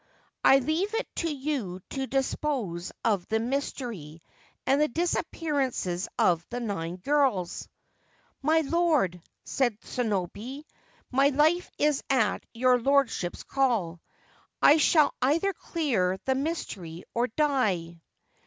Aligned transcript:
I 0.43 0.57
leave 0.57 0.91
it 0.95 1.07
to 1.17 1.29
you 1.31 1.79
to 1.91 2.07
dispose 2.07 2.91
of 3.05 3.27
the 3.27 3.37
mystery 3.39 4.23
of 4.65 4.79
the 4.79 4.87
disappearances 4.87 6.07
of 6.17 6.43
the 6.49 6.59
nine 6.59 6.95
girls.' 6.95 7.51
c 7.61 7.67
My 8.41 8.61
lord,' 8.61 9.21
said 9.43 9.79
Sonobe,' 9.81 10.65
my 11.11 11.27
life 11.27 11.69
is 11.77 12.03
at 12.09 12.43
your 12.51 12.79
lordship's 12.79 13.43
call. 13.43 14.01
I 14.59 14.77
shall 14.77 15.13
either 15.21 15.53
clear 15.53 16.17
the 16.25 16.33
mystery 16.33 17.03
or 17.13 17.27
die.' 17.27 18.01